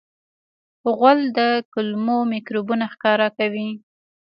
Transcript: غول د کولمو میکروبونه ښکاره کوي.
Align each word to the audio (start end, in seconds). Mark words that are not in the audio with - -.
غول 0.97 1.19
د 1.37 1.39
کولمو 1.73 2.17
میکروبونه 2.33 2.85
ښکاره 2.93 3.27
کوي. 3.37 3.69